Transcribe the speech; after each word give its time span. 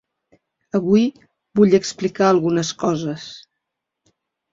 Avui 0.77 1.03
vull 1.59 1.75
explicar 1.79 2.29
algunes 2.29 2.71
coses. 2.85 3.27